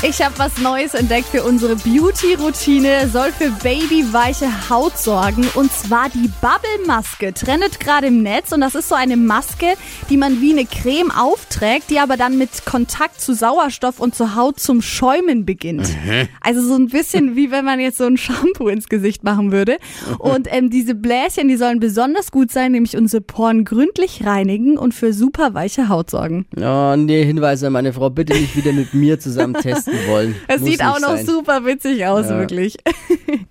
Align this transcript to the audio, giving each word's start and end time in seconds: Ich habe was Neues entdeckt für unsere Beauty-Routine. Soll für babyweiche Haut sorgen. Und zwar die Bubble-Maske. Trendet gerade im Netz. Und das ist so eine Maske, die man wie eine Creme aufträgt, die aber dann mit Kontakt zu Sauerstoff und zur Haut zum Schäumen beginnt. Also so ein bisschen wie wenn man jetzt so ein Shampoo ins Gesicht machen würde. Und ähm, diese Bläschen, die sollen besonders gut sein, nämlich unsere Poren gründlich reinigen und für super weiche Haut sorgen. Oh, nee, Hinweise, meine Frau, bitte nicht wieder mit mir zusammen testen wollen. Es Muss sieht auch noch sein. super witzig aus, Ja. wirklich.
Ich 0.00 0.22
habe 0.22 0.38
was 0.38 0.58
Neues 0.58 0.94
entdeckt 0.94 1.26
für 1.26 1.42
unsere 1.42 1.74
Beauty-Routine. 1.74 3.08
Soll 3.08 3.32
für 3.32 3.50
babyweiche 3.50 4.70
Haut 4.70 4.96
sorgen. 4.96 5.44
Und 5.56 5.72
zwar 5.72 6.08
die 6.08 6.30
Bubble-Maske. 6.40 7.34
Trendet 7.34 7.80
gerade 7.80 8.06
im 8.06 8.22
Netz. 8.22 8.52
Und 8.52 8.60
das 8.60 8.76
ist 8.76 8.88
so 8.88 8.94
eine 8.94 9.16
Maske, 9.16 9.66
die 10.08 10.16
man 10.16 10.40
wie 10.40 10.52
eine 10.52 10.66
Creme 10.66 11.10
aufträgt, 11.10 11.90
die 11.90 11.98
aber 11.98 12.16
dann 12.16 12.38
mit 12.38 12.64
Kontakt 12.64 13.20
zu 13.20 13.34
Sauerstoff 13.34 13.98
und 13.98 14.14
zur 14.14 14.36
Haut 14.36 14.60
zum 14.60 14.82
Schäumen 14.82 15.44
beginnt. 15.44 15.88
Also 16.40 16.62
so 16.62 16.76
ein 16.76 16.86
bisschen 16.86 17.34
wie 17.34 17.50
wenn 17.50 17.64
man 17.64 17.80
jetzt 17.80 17.98
so 17.98 18.04
ein 18.04 18.16
Shampoo 18.16 18.68
ins 18.68 18.88
Gesicht 18.88 19.24
machen 19.24 19.50
würde. 19.50 19.78
Und 20.20 20.46
ähm, 20.52 20.70
diese 20.70 20.94
Bläschen, 20.94 21.48
die 21.48 21.56
sollen 21.56 21.80
besonders 21.80 22.30
gut 22.30 22.52
sein, 22.52 22.70
nämlich 22.70 22.96
unsere 22.96 23.20
Poren 23.20 23.64
gründlich 23.64 24.24
reinigen 24.24 24.78
und 24.78 24.94
für 24.94 25.12
super 25.12 25.54
weiche 25.54 25.88
Haut 25.88 26.08
sorgen. 26.08 26.46
Oh, 26.56 26.94
nee, 26.96 27.24
Hinweise, 27.24 27.68
meine 27.68 27.92
Frau, 27.92 28.10
bitte 28.10 28.34
nicht 28.34 28.54
wieder 28.54 28.72
mit 28.72 28.94
mir 28.94 29.18
zusammen 29.18 29.54
testen 29.60 29.87
wollen. 30.08 30.34
Es 30.48 30.60
Muss 30.60 30.70
sieht 30.70 30.82
auch 30.82 31.00
noch 31.00 31.16
sein. 31.16 31.26
super 31.26 31.64
witzig 31.64 32.04
aus, 32.06 32.26
Ja. 32.28 32.38
wirklich. 32.38 32.76